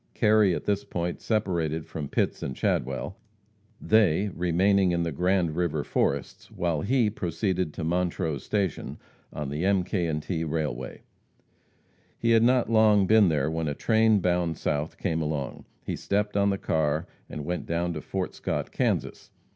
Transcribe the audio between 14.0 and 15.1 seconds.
bound south